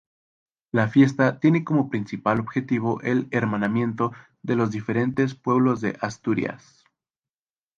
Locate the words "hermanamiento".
3.29-4.13